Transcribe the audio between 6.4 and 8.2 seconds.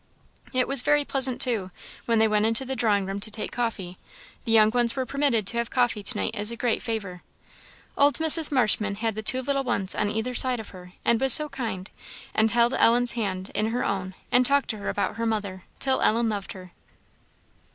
a great favour. Old